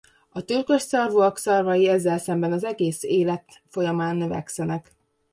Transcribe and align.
A 0.29 0.41
tülkösszarvúak 0.41 1.37
szarvai 1.37 1.87
ezzel 1.87 2.17
szemben 2.17 2.51
az 2.51 2.63
egész 2.63 3.03
élet 3.03 3.61
folyamán 3.67 4.15
növekszenek. 4.15 4.95